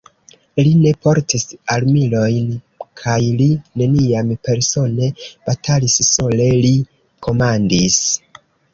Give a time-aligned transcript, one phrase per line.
[0.67, 2.47] Li ne portis armilojn
[3.03, 3.49] kaj li
[3.83, 6.77] neniam persone batalis, sole li
[7.29, 8.05] komandis.